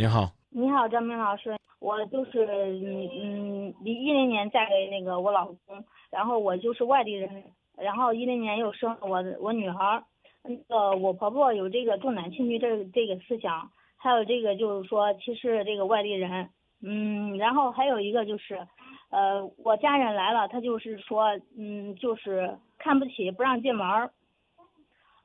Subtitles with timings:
[0.00, 7.42] 你好，你好，张明老师，我就是嗯嗯，一零年嫁给那个我老公，然后我就是外地人，
[7.76, 10.04] 然后一零年又生我我女儿，
[10.44, 16.48] 那个我婆婆有这个重男轻女这这个思想，还有这个就是说歧视这个外地人，
[16.80, 18.68] 嗯，然后还有一个就是，
[19.10, 24.10] 呃，我家人来了，他就是说，嗯，就是看不起，不让进门，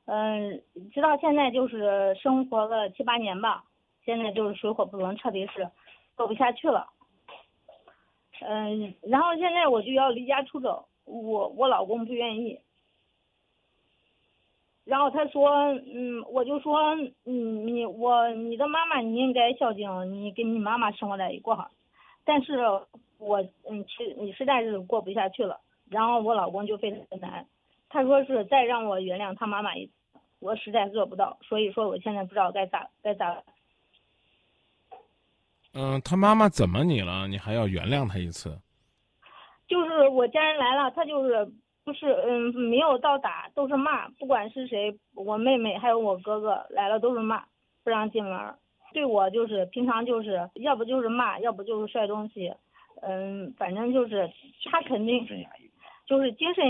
[0.06, 0.60] 嗯，
[0.92, 3.62] 直到现在就是生活了七八年吧。
[4.04, 5.70] 现在就是水火不容，彻底是
[6.16, 6.88] 走不下去了。
[8.40, 12.60] 嗯，然后现在我就要离家出走，我我老公不愿意。
[14.84, 21.70] 然后他说，嗯，我就说，嗯，你我你的妈妈你应该孝敬，你跟你妈妈生活在一块儿。
[22.24, 22.58] 但是
[23.18, 23.40] 我
[23.70, 25.60] 嗯，其你实在是过不下去了。
[25.88, 27.46] 然后我老公就非常的难，
[27.88, 29.92] 他说是再让我原谅他妈妈一次，
[30.40, 31.38] 我实在做不到。
[31.42, 33.42] 所以说我现在不知道该咋该咋。
[35.74, 37.26] 嗯，他妈妈怎么你了？
[37.26, 38.56] 你还要原谅他一次？
[39.66, 41.44] 就是我家人来了，他就是
[41.84, 47.44] 不是嗯没有到打，都是骂，不管是谁，我妹妹还有我哥哥来了都是骂，
[47.82, 48.54] 不让进门。
[48.92, 52.54] 对我就是平常就是要不就是骂，要不就是摔东西，
[53.02, 54.30] 嗯，反正就是
[54.70, 55.26] 他肯定
[56.06, 56.64] 就是精神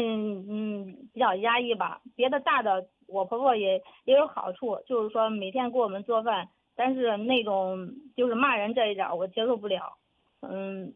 [0.49, 2.01] 嗯比较压抑吧。
[2.17, 6.49] 别的大的我婆婆也也有好处，就是说每天给我们做饭。
[6.77, 9.97] 但是那种就是骂人这一点我接受不了，
[10.41, 10.93] 嗯，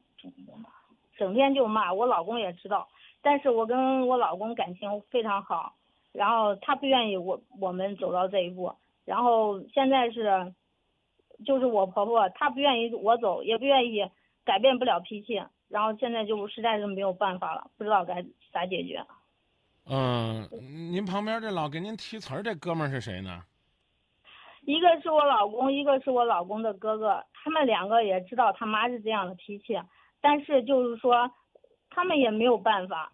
[1.16, 2.88] 整天就骂，我老公也知道，
[3.22, 5.74] 但是我跟我老公感情非常好，
[6.12, 10.52] 然后他不愿意我我们走到这一步，然后现在是，
[11.44, 14.04] 就是我婆婆她不愿意我走，也不愿意
[14.44, 19.04] 改变不了脾气，然后现在就实在是没有办法了，不知道该咋解决。
[19.90, 20.48] 嗯，
[20.92, 23.42] 您旁边这老给您提词儿这哥们儿是谁呢？
[24.68, 29.80] 一个是我老公，一个是我老公的哥哥，他们两个也知道他妈是这样的脾气，
[30.20, 31.30] 但是就是说，
[31.88, 33.10] 他们也没有办法，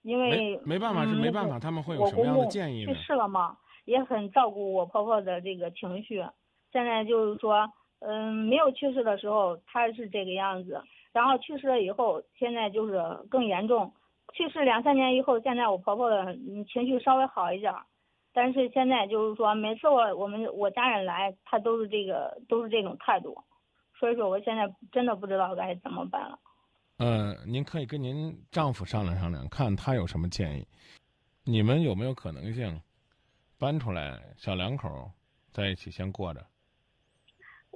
[0.00, 2.94] 因为没没办法是没办法，他们会有什么样的建议呢？
[2.94, 6.24] 去世了嘛，也很照顾我婆婆的这个情绪。
[6.72, 10.82] 现在就是说，嗯，没有去世的时候他是这个样子，
[11.12, 13.92] 然后去世了以后，现在就是更严重。
[14.32, 16.34] 去世两三年以后，现在我婆婆的
[16.72, 17.74] 情绪稍微好一点。
[18.32, 23.36] 但是现在就是说，每次我我们我家人来，他都是这个都是这种态度，
[23.98, 26.38] 所以说我现在真的不知道该怎么办了。
[26.98, 30.66] 嗯，您可以跟您丈夫商量商量，看他有什么建议。
[31.44, 32.80] 你们有没有可能性
[33.58, 35.10] 搬出来，小两口
[35.50, 36.44] 在一起先过着？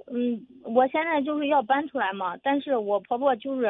[0.07, 3.67] 嗯，我现在就是要搬出来嘛，但是我婆婆就是，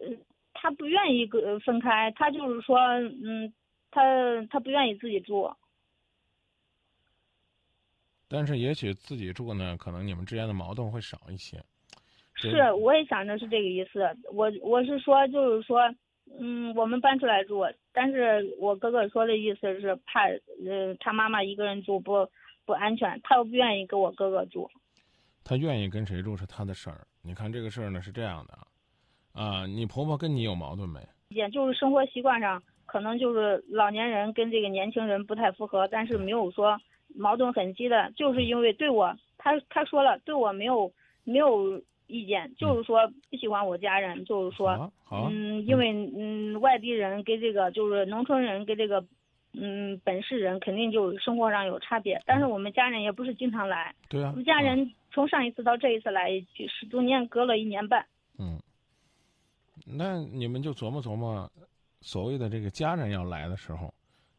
[0.00, 0.16] 嗯，
[0.54, 3.52] 她不愿意跟分开，她就是说，嗯，
[3.90, 4.02] 她
[4.50, 5.50] 她不愿意自己住。
[8.32, 11.62] 但是也许自己住呢，可能你们之间的矛盾会少一些。
[12.34, 14.00] 是，我也想着是这个意思。
[14.32, 15.82] 我我是说，就是说，
[16.40, 20.26] 嗯，我们搬出来住，但是我哥哥说的意思是怕，
[20.66, 22.26] 呃，他妈妈一个人住不
[22.64, 24.68] 不安全，他又不愿意跟我哥哥住。
[25.44, 27.06] 他愿意跟谁住是他的事儿。
[27.22, 28.58] 你看这个事儿呢是这样的，
[29.38, 31.00] 啊，你婆婆跟你有矛盾没？
[31.28, 36.80] 也就是生活习惯上，可能就是老年人跟这个年轻人不太符合，但是没有说。
[37.14, 40.92] 矛盾很激的，就是因为对我，他他说了，对我没有
[41.24, 49.04] 没有意见，就是说不喜欢我家人，就是说，嗯，因为嗯外地人跟这个就是农村人跟这个，
[49.54, 56.30] 嗯本市人肯定就生活上有差别，但是我们家人也不是经常来，对啊，我们家人从上一次到这一次来，
[56.68, 58.04] 十中间隔了一年半，
[58.38, 58.60] 嗯，
[59.86, 61.50] 那你们就琢磨琢磨，
[62.00, 63.92] 所谓的这个家人要来的时候。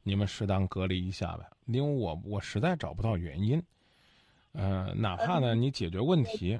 [0.04, 3.64] 你们适当隔离一下呗，因为我我实在找不到原因，
[4.54, 6.60] 呃，哪怕呢你解决问题，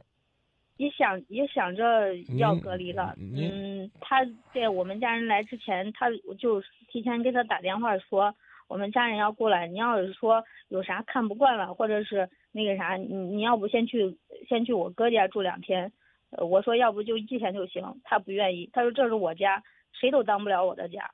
[0.78, 3.14] 也想也想着要隔离了。
[3.18, 6.08] 嗯，他在我们家人来之前，他
[6.40, 8.34] 就提前给他打电话说，
[8.68, 14.18] 我们家人要过来，你要是说有啥看不惯了，或者是那个啥，你你要不先去
[14.48, 15.92] 先去我哥家住两天，
[16.32, 19.62] 我说要不就一天就行，他不愿意，他说这是我家，
[19.92, 21.12] 谁都当不了我的家。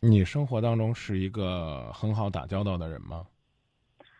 [0.00, 3.26] 你生活当中是一个很好打交道的人吗？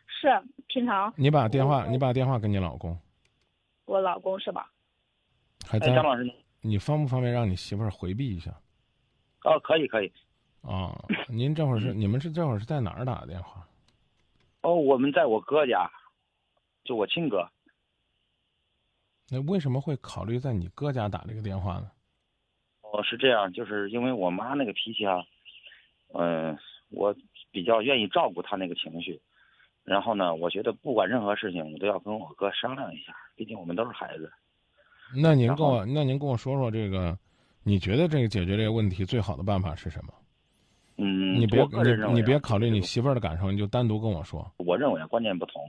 [0.07, 0.29] 是，
[0.67, 1.13] 平常。
[1.17, 2.99] 你把电话，你把电话给你老公。
[3.85, 4.73] 我老公是吧？
[5.65, 5.95] 还在。
[5.95, 6.29] 张老师，
[6.61, 8.51] 你方不方便让你媳妇儿回避一下？
[9.45, 10.13] 哦，可以，可以。
[10.63, 10.93] 哦，
[11.29, 13.65] 您这会儿是你们是这会儿是在哪儿打的电话？
[14.63, 15.89] 哦，我们在我哥家，
[16.83, 17.49] 就我亲哥。
[19.31, 21.89] 那为什么会考虑在你哥家打这个电话呢？
[22.81, 25.23] 哦，是这样，就是因为我妈那个脾气啊。
[26.15, 26.57] 嗯，
[26.91, 27.15] 我
[27.51, 29.21] 比较愿意照顾他那个情绪，
[29.85, 34.31] 然后呢，我觉得不管任何事情，我都要跟我哥商量一下，毕竟我们都是孩子。
[35.17, 37.19] 那您跟我，那您跟我说说这个，
[37.63, 40.13] 你觉得这个解决这个问题最好的办法是什么？
[41.01, 44.51] 嗯，你别你你别考虑你媳妇儿的感受，你就单独跟我说。
[44.57, 45.63] 我认为啊观念不同，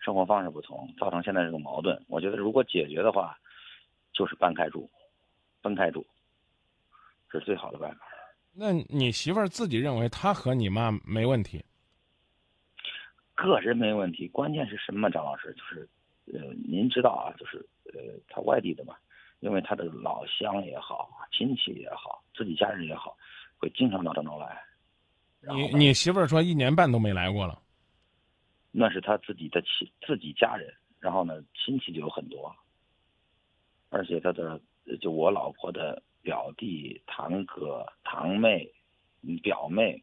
[0.00, 2.02] 生活方式不同，造成现在这个矛盾。
[2.08, 3.38] 我觉得如果解决的话，
[4.14, 4.88] 就是搬开住，
[5.62, 6.06] 分开住，
[7.30, 8.06] 是最好的办法。
[8.52, 11.64] 那你媳妇儿自己认为她和你妈没问题，
[13.34, 15.10] 个人没问题，关键是什么？
[15.10, 15.88] 张老师，就是，
[16.32, 17.58] 呃，您知道啊，就是，
[17.94, 18.94] 呃，他外地的嘛，
[19.38, 23.16] 因为他的老乡也好，亲戚也好，自己家人也好，
[23.56, 24.62] 会经常到郑州来。
[25.54, 27.62] 你你媳妇儿说一年半都没来过了。
[28.72, 32.54] 那是他自己的亲自己家人，然后呢，亲戚就有很多，
[33.88, 38.70] 而且他的呃就我老婆的表弟、堂哥、堂妹、
[39.22, 40.02] 嗯表妹，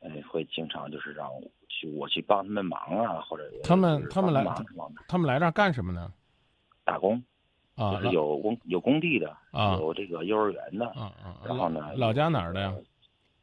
[0.00, 6.12] 哎，会经常就是让我去我去帮他们忙啊，或者他们他们来帮忙什么的他们来这儿干什么呢？
[6.84, 7.22] 打工，
[7.76, 12.74] 啊，就是有工有工地的，啊有这个幼儿园的，啊啊，然后呢，老家哪儿的呀？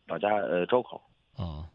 [0.07, 1.01] 老家呃周口，
[1.35, 1.69] 啊，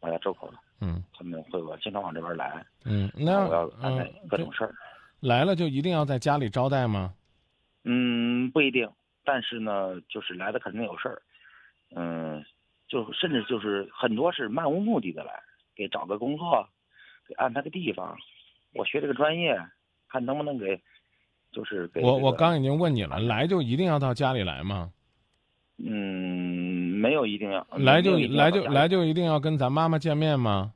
[0.00, 4.74] 老家周口的，嗯他们会我经常往这边来，嗯，那我要安排嗯，各种事儿。
[5.20, 7.14] 来了就一定要在家里招待吗？
[7.84, 8.88] 嗯，不一定，
[9.24, 11.22] 但是呢，就是来的肯定有事儿，
[11.94, 12.44] 嗯，
[12.88, 15.32] 就甚至就是很多是漫无目的的来，
[15.74, 16.68] 给找个工作，
[17.26, 18.16] 给安排个地方，
[18.74, 19.58] 我学这个专业，
[20.08, 20.80] 看能不能给，
[21.52, 24.92] 就是给、我我刚已经问你了，来就一定要到家里来吗？
[25.84, 25.90] 嗯，
[27.00, 30.72] 没有一定要来就来就来就一定要跟咱妈妈见面吗？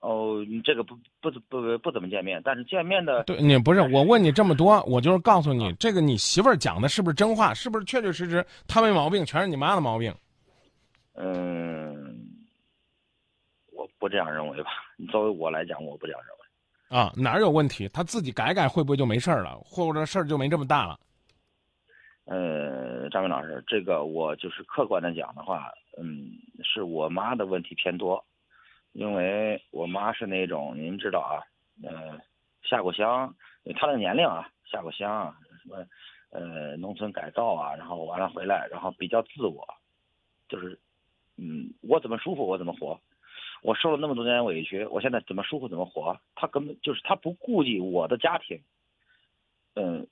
[0.00, 7.52] 哦，你这个不不不不怎么见面，但是见面的对你不是是我问你这么多，我就是告诉你，这个你媳妇儿讲的是不是真话？
[7.52, 10.14] 是不是确确实实她没毛病，全是你妈的毛病？
[11.14, 12.18] 嗯，
[13.72, 14.70] 我不这样认为吧。
[14.96, 16.98] 你作为我来讲，我不这样认为。
[16.98, 17.86] 啊，哪儿有问题？
[17.88, 19.58] 她自己改改，会不会就没事儿了？
[19.62, 20.98] 或者事儿就没这么大了？
[22.24, 25.70] 呃，张明老师，这个我就是客观的讲的话，
[26.00, 26.30] 嗯，
[26.64, 28.24] 是我妈的问题偏多，
[28.92, 31.42] 因为我妈是那种您知道啊，
[31.82, 32.18] 呃，
[32.62, 33.34] 下过乡，
[33.76, 35.86] 她的年龄啊，下过乡啊，什么
[36.30, 39.66] 呃农村改造啊，然后完了回来，然后比较自我，
[40.48, 40.78] 就是，
[41.36, 43.00] 嗯，我怎么舒服我怎么活，
[43.62, 48.60] 我受了那么多年委屈，我现在怎么舒服怎么活，她根本就是她不顾及我的家庭，
[49.74, 50.06] 嗯。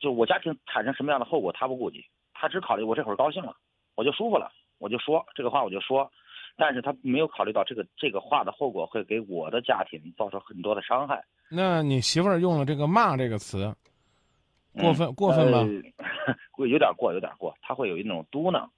[0.00, 3.56] 就我家庭产生什么样的后果，他不顾及，他只考虑我这会儿高兴了，
[3.96, 6.08] 我就舒服了，我就说这个话我就说，
[6.58, 11.24] 但是他没有考虑到这个这个话的后果会给我的家庭造成很多的伤害。
[11.48, 13.72] 那你媳妇儿用了这个“骂”这个词，
[14.74, 15.58] 嗯过分过分吗？
[16.58, 18.68] 呃 有点过，有点过，他会有一种嘟囔，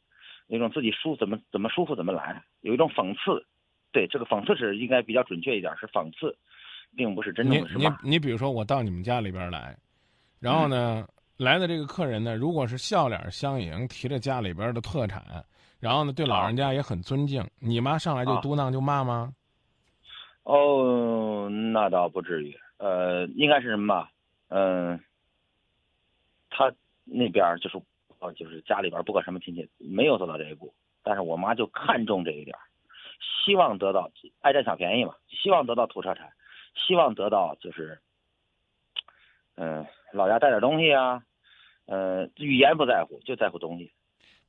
[0.48, 3.44] 有一种自己舒怎么怎么舒服怎么来，有一种讽刺。
[3.92, 6.36] 对，这个讽刺是应该比较准确一点，是讽刺，
[6.94, 7.98] 并不是真正的是骂。
[8.04, 9.76] 你比如说，我到你们家里边来，
[10.38, 15.24] 然后呢，来的这个客人呢，如果是笑脸相迎，提着家里边的特产，
[15.80, 18.40] 然后呢，对老人家也很尊敬，你妈上来就啊。
[18.42, 19.32] 嘟囔就骂吗？
[20.42, 24.10] 哦，那倒不至于，呃，应该是什么吧？
[24.48, 25.00] 嗯、
[26.50, 26.72] 他
[27.04, 27.80] 那边儿就是，
[28.18, 32.60] 呃，就是家里边不管什么亲戚没有做到这一步，但是我妈就看重这一点儿，
[33.44, 34.10] 希望得到
[34.40, 36.32] 爱占小便宜嘛，希望得到土特产，
[36.74, 38.00] 希望得到就是，
[39.54, 41.22] 嗯、老家带点东西啊，
[41.86, 43.92] 呃，语言不在乎，就在乎东西。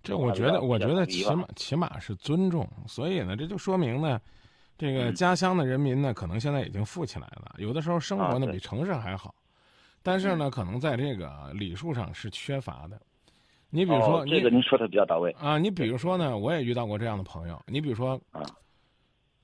[0.04, 4.20] 这我觉得，我觉得起码起码是尊重，所以呢，这就说明呢，
[4.78, 9.34] 这个嗯家乡的人民呢，可能现在已经富起来了，有的时候生活呢比城市还好，
[10.02, 13.00] 但是呢，可能在这个礼数上是缺乏的。
[13.74, 15.32] 你比如说，哦、这个您说的比较到位。
[15.40, 17.62] 啊，你比如说呢，我也遇到过这样的朋友。
[17.68, 18.44] 你比如说，啊，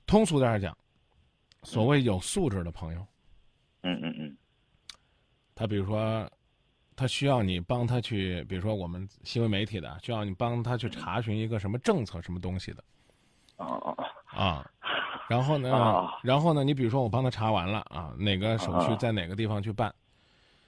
[0.06, 0.76] 通俗点讲，
[1.62, 3.06] 所谓有素质的朋友，
[3.84, 4.36] 嗯嗯嗯，
[5.54, 6.30] 他比如说，
[6.98, 12.82] 他需要你帮他去，比如说我们新闻媒体的，需要你帮他去查询一个什么政策、什么东西的
[13.58, 14.04] 哦哦哦，
[14.36, 14.70] 啊。
[15.28, 19.88] 然后呢，啊然后呢，你比如说我帮他查完了啊，哪个手续啊在哪个地方去办。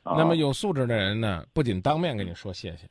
[0.04, 2.88] 哦那么有素质的人呢，不仅当面跟你说谢谢，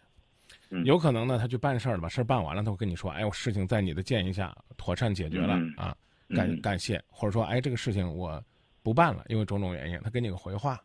[0.69, 5.95] 嗯有可能呢，他去办事儿了，把事儿办完了，他会跟你说：“哎，我事情在你的建议下妥善解决了、嗯啊，
[6.35, 8.43] 感嗯感谢。”或者说：“哎，这个事情我
[8.83, 10.79] 不办了，因为种种原因。”他给你个回话。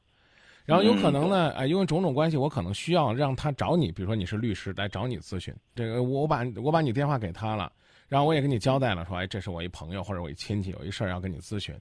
[0.65, 7.71] 然后有可能呢，哎，因为种种关系，我可能需要让他找你，比如说你是律师来找你咨询，这个我把我把你电话给他了，
[8.09, 11.75] 然后我也跟你交代了，说，哎，这是我一朋友或者我一亲戚有一事儿要跟你咨询，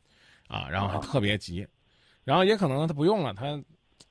[0.48, 1.66] 啊，然后还啊特别急，
[2.24, 3.62] 然后也可能他不用了，他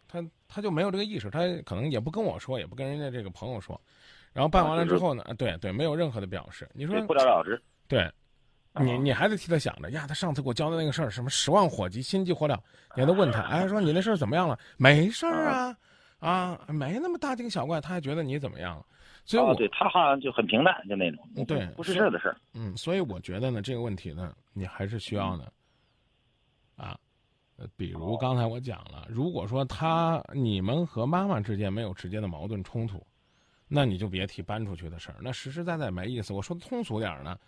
[0.08, 3.78] 他他就没有这个意识，他可能也不跟我说，也不跟人家这个朋友说，
[4.32, 7.60] 然后办完了之后呢，对对，没有任何的表示，你说不了了之。
[7.88, 8.10] 对，
[8.80, 12.56] 你你还得替他想着呀，他上次给我交的那个事儿，什么十万火急，心急火燎，
[12.96, 14.58] 你还得问他，哎，说你那事儿怎么样了？
[14.78, 15.76] 没事儿啊，
[16.20, 18.86] 啊，没那么大惊小怪，他还觉得你怎么样了？
[19.24, 22.36] 所以我、哦，对他好像就很平淡，就那种，对不是事儿的事儿。
[22.54, 25.44] 嗯，所以我觉得呢，这个问题呢，你还是需要呢，
[26.76, 26.98] 啊，
[27.56, 33.04] 呃，比如刚才我讲了，如果说他你们和妈妈之间没有直接的矛盾冲突，
[33.68, 36.32] 那你就别提搬出去的事儿，那实实在在没意思。
[36.32, 37.38] 我说的通俗点儿呢，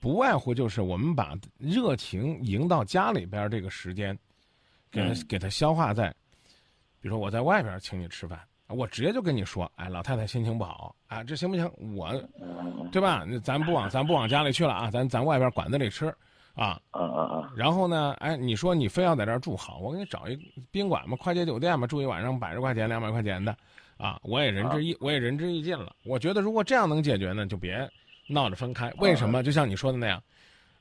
[0.00, 4.16] 不外乎就是我们把热情迎到家里边这个时间，
[4.90, 6.08] 给他、嗯给他消化在，
[7.00, 8.40] 比如说我在外边请你吃饭。
[8.68, 11.70] 我直接就跟你说，哎，老太太心情不好啊，这行不行？
[11.96, 13.24] 我嗯对吧？
[13.42, 16.14] 咱不往咱不往家里去了啊，咱咱外边馆子里吃，
[16.52, 16.78] 啊。
[17.56, 20.38] 然后呢，哎，你说你非要在这儿住好，我给你找一
[20.70, 23.56] 宾馆嘛，快捷酒店嘛，住一晚上百十块钱、两百块钱的，
[23.96, 25.96] 啊，我也仁至义，我也仁至义尽了。
[26.04, 27.90] 我觉得如果这样能解决呢，就别
[28.28, 28.92] 闹着分开。
[28.98, 29.42] 为什么？
[29.42, 30.22] 就像你说的那样，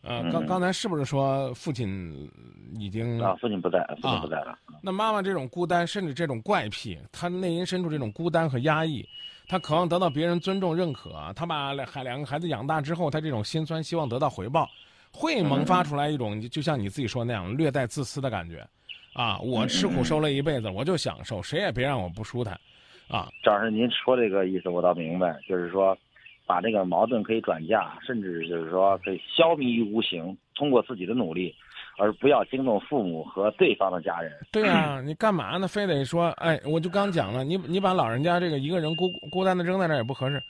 [0.02, 0.46] 呃，刚嗯。
[0.46, 2.30] 刚才是不是说父亲
[2.78, 4.58] 已经啊，父亲不在，父啊亲不在了。
[4.82, 9.04] 那妈妈这种孤单，甚至这种怪癖，她内心深处这种孤单和压抑，
[9.48, 14.70] 她渴望得到别人尊重认可，她把两孩两个孩子养大之后，她这种心酸，希望得到回报，
[15.12, 18.66] 会萌发出来一种就像你自己说那样略带自私的感觉，
[19.14, 22.54] 啊，我吃苦受累一辈子，我就享受，谁也别让我不舒坦，
[23.08, 25.98] 啊，张老师，您说这个意思我倒明白，就是说，
[26.48, 31.54] 把这个矛盾可以转嫁，甚至就是说可以消弭于无形，通过自己的努力，
[31.98, 34.32] 而不要惊动父母和对方的家人。
[34.52, 35.68] 对啊、你干嘛呢？
[35.68, 40.42] 非得说，哎，我就刚讲了，你你把老人家这个一个人孤孤单的扔在那儿也不合适，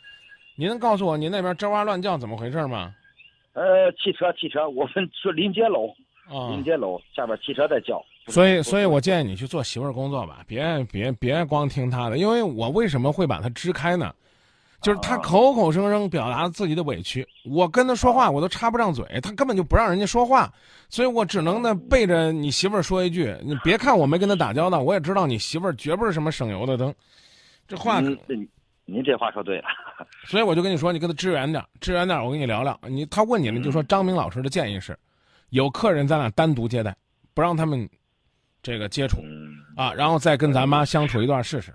[0.56, 2.94] 您能告诉我您那边吱哇乱叫怎么回事吗？
[3.54, 5.88] 呃，汽车，汽车，我们是临街楼，
[6.30, 8.00] 啊，临街楼下边汽车在叫。
[8.28, 14.14] 所以，所以我建议你去做媳妇儿工作吧，别别别光听他的，因为我为什么会把他支开呢？
[14.82, 20.52] 就是他啊口口声声表达自己的委屈，我跟他说话我都插不上嘴，他根本就不让人家说话，
[20.88, 26.94] 所以我只能呢背着你媳妇儿说一句：你别看我没跟他打交道，我也知道你媳妇儿绝不是什么省油的灯。
[27.68, 28.36] 这话，您这
[28.86, 29.66] 您这话说对了。
[30.26, 32.80] 所以我就跟你说，你跟他支援点儿，支援点儿，我跟你聊聊。
[32.88, 34.98] 你他问你了，就说张明老师的建议是，
[35.50, 36.96] 有客人咱俩单独接待，
[37.34, 37.90] 不让他们
[38.62, 39.18] 这个接触。
[39.24, 41.74] 嗯，啊，然后再跟咱妈相处一段试试，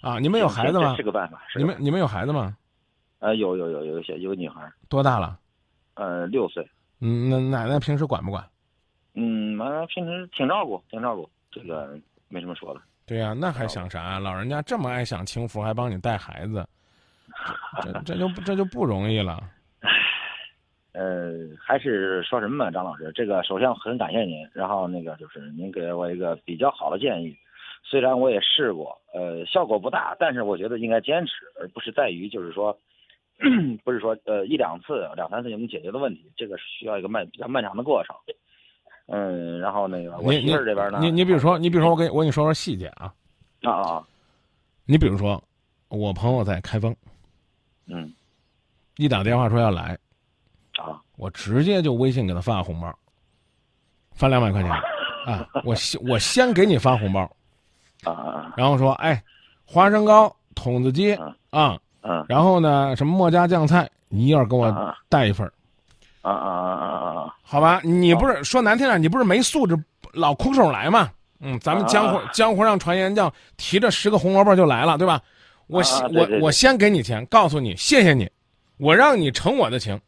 [0.00, 1.02] 啊，你们有孩子吗是？
[1.02, 1.42] 个办法。
[1.56, 2.56] 你们你们有孩子吗？
[3.18, 5.38] 呃有有有有一些有个女孩儿，多大了？
[5.94, 6.68] 呃六岁，
[7.00, 8.44] 嗯，那奶奶平时管不管？
[9.14, 11.98] 嗯，完了平时挺照顾，挺照顾，这个
[12.28, 12.80] 没什么说的。
[13.06, 14.18] 对呀、那还想啥？
[14.18, 16.66] 老人家这么爱享清福，还帮你带孩子，
[17.82, 19.40] 这这就不这就不容易了。
[20.92, 23.10] 呃，还是说什么呢，张老师？
[23.14, 27.34] 这个首先很感谢您，然后那个就是您给我一个比较好的建议，
[27.82, 32.76] 虽然我也试过，呃，效果不大，但是我觉得应该坚持，而不是在于就是说，
[33.84, 38.14] 不是说呃一两次、两三次就能解决的问题，这个是需要一个漫比较漫长的过程。
[39.08, 43.12] 嗯，然后那个我媳妇儿这边呢，你你比如说，你比如说，我给我跟你说说细节啊。
[43.62, 44.06] 啊啊啊，
[44.84, 45.42] 你比如说，
[45.88, 46.94] 我朋友在开封，
[47.86, 48.12] 嗯
[48.96, 49.96] 一打电话说要来，
[50.78, 52.92] 啊我直接就微信给他发个红包，
[54.12, 54.70] 发两百块钱，
[55.24, 57.35] 啊，我先我先给你发红包，
[58.10, 59.22] 啊啊然后说，哎，
[59.64, 65.52] 花生糕、筒子鸡嗯啊，嗯然后呢，什么墨家酱菜，你一会儿给我啊带一份儿
[66.22, 67.80] 啊啊啊啊啊好吧？
[67.84, 69.76] 你不是说难听点，你不是没素质，
[70.12, 71.10] 老空手来嘛？
[71.40, 75.20] 嗯，咱们江湖啊江湖上传言叫提着十个红萝卜就来了，对吧？
[75.66, 75.82] 我
[76.14, 78.30] 我我先给你钱，告诉你谢谢你，
[78.78, 80.00] 我让你承我的情。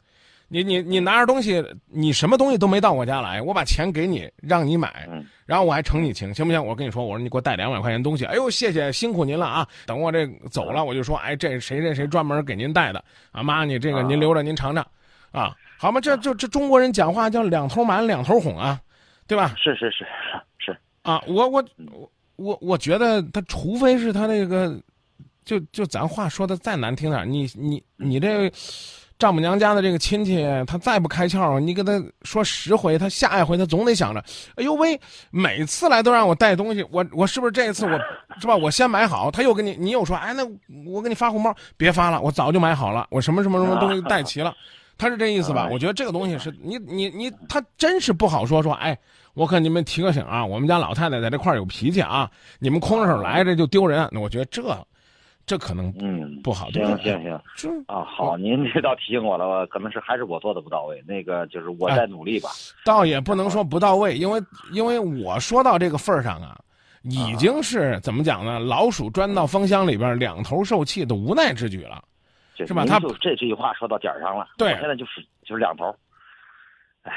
[0.49, 6.63] 你你你拿着东西，你什么东西都没到我家来，我把钱给你，让你买，嗯然后我还承你情，行不行？
[6.63, 9.67] 我跟你说，我说你给我带两百块钱东西，哎呦，谢谢，辛苦您了啊！
[9.85, 13.41] 等我这走了，我就说，哎，这谁谁谁专门给您带的啊？
[13.41, 14.85] 妈，你这个啊您留着您尝尝，
[15.31, 15.99] 啊，好吗？
[16.01, 18.79] 这就这中国人讲话叫两头瞒两头哄啊，
[19.27, 19.55] 对吧？
[19.57, 20.05] 是是是
[20.59, 24.79] 是，啊，我我我我我觉得他除非是他那个，
[25.45, 28.51] 就就咱话说的再难听点，你你你这
[29.19, 34.23] 丈母娘家的这个亲戚，他再不开窍，你给他说十回，他下一回他总得想着，
[34.55, 34.99] 哎呦喂，
[35.29, 37.91] 每次来都让我带东西，我我是不是这一次我
[38.39, 38.55] 是吧？
[38.55, 40.43] 我先买好，他又给你，你又说，哎，那
[40.89, 44.53] 我给你发红包，别发了，我早就买好了，我什么什么什么东西带齐了。
[44.97, 45.63] 他是这意思吧？
[45.63, 48.73] 哎我觉得这个东西是你你你，他真是不好说说。
[48.73, 48.97] 哎，
[49.33, 54.07] 我跟你们提个醒啊，我们家老太太在这块儿有脾气啊，你们空着手来这就丢人。
[54.11, 54.61] 那我觉得这
[55.49, 56.97] 这可能嗯，不好，对行？
[56.99, 57.41] 行行。
[57.55, 62.49] 这啊，好，您这倒提醒我了，可能是还是我做的不到位，那个就是我在努力吧。
[62.85, 64.39] 倒也不能说不到位，因为
[64.73, 66.55] 因为我说到这个份儿上啊，
[67.01, 68.59] 已经是怎么讲呢？
[68.59, 71.99] 老鼠钻到蜂箱里边，两头受气的无奈之举了。
[72.67, 74.49] 是吧他就这这句话说到点儿上了。
[74.55, 75.85] 对我现在就是就是两头
[77.01, 77.11] 唉。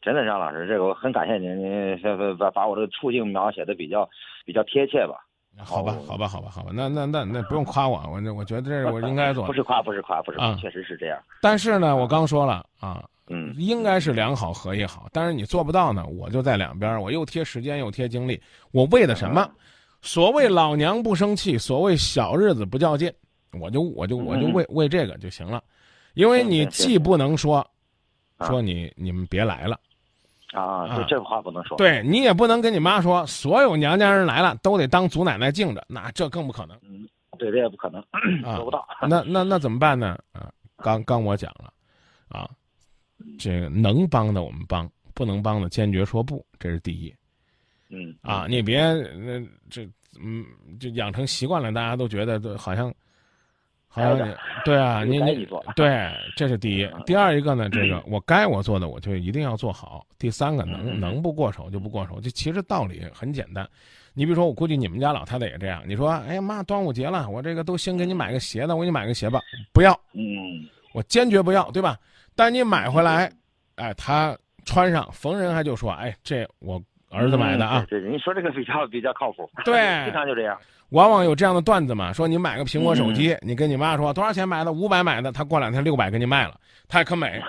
[0.00, 4.08] 真的，张老师，这个我很感谢您，您把把我这个处境描写的比较
[4.44, 5.14] 比较贴切吧。
[5.58, 9.46] 好吧，好吧，好吧，好吧，那那那那不用夸我，我我觉得这是我应该做。
[9.46, 11.22] 不是夸，不是夸，不是，啊，确实是这样。
[11.40, 18.40] 但是呢，我刚说了啊，嗯，应该是良好合一好，但是你做不到呢，我就在两边，我又贴时间又贴精力，
[18.72, 19.48] 我为的什么？
[20.00, 23.12] 所谓老娘不生气，所谓小日子不较劲，
[23.60, 25.62] 我就我就我就为为这个就行了，
[26.14, 27.64] 因为你既不能说
[28.40, 29.78] 说你你们别来了。
[30.52, 31.76] 啊，这这话不能说。
[31.76, 36.76] 对你也不能跟你妈说，所有娘家人来了都得当祖奶奶敬着，那这更不可能。
[36.82, 38.02] 嗯，对，这也不可能，
[38.56, 38.86] 做不到。
[39.08, 40.18] 那那那怎么办呢？
[40.32, 41.72] 啊，刚刚我讲了，
[42.28, 42.48] 啊，
[43.38, 47.14] 这个能帮的我们帮，不能帮的坚决说不，这是第一。
[47.88, 48.14] 嗯。
[48.22, 49.40] 啊，你别那
[49.70, 49.88] 这
[50.22, 50.44] 嗯，
[50.78, 52.92] 就养成习惯了，大家都觉得都好像。
[53.94, 54.16] 好像
[54.64, 55.46] 对啊，你你
[55.76, 56.88] 对，这是第一。
[57.04, 60.06] 第二一个呢，这个我该我做的，我就一定要做好。
[60.18, 62.18] 第三个，能能不过手就不过手。
[62.18, 63.68] 这其实道理很简单。
[64.14, 65.82] 你比如说，我估计你们家老太太也这样。
[65.86, 69.40] 你说，哎呀妈，端午节了，我这个都先给你买个鞋的，我给你买个鞋吧，
[69.74, 69.92] 不要。
[70.14, 71.98] 嗯，我坚决不要，对吧？
[72.34, 73.30] 但你买回来，
[73.74, 74.34] 哎，他
[74.64, 76.82] 穿上，逢人还就说，哎，这我
[77.12, 77.84] 儿子买的啊。
[77.88, 79.48] 对，你说这个比较比较靠谱。
[79.64, 80.58] 对，经常就这样。
[80.90, 86.54] 往往有这样的段子嘛，说你买个苹果手机，你跟你妈说多少钱买的，五百买的，他过两天六百给你卖了，
[86.88, 87.40] 他还可美。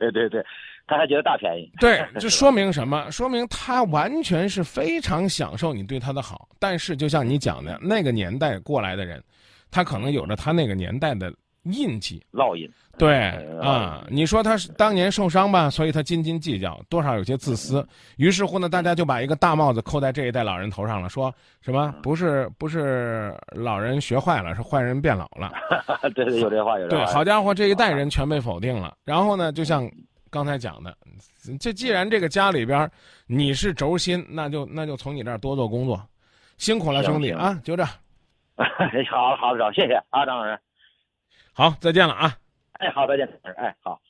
[0.00, 0.44] 对 对对，
[0.86, 1.70] 他还觉得大便宜。
[1.78, 3.06] 对，这说明什么？
[3.12, 6.48] 说明他完全是非常享受你对他的好。
[6.58, 9.22] 但是就像你讲的，那个年代过来的人，
[9.70, 11.32] 他可能有着他那个年代的
[11.64, 12.70] 印记、烙印。
[12.96, 13.30] 对
[13.60, 17.84] 啊，你说他是当年受伤吧，所以他斤斤计较，多少有些自私。
[18.18, 25.50] 于是乎呢，大家就把一个大帽子扣在这一代老人头上了，说什么不是不是老人学坏了，是坏人变老了。
[26.14, 27.04] 对对，有这话有这话。
[27.04, 28.96] 对，好家伙，这一代人全被否定了。
[29.04, 29.90] 然后呢，就像
[30.30, 30.96] 刚才讲的，
[31.58, 32.88] 这既然这个家里边
[33.26, 36.00] 你是轴心，那就那就从你这儿多做工作，
[36.58, 37.84] 辛苦了兄弟啊，就这。
[39.10, 40.56] 好好的，谢谢啊，张老师。
[41.54, 42.36] 好，再见了啊。
[42.72, 44.00] 哎，好，再见，哎，好。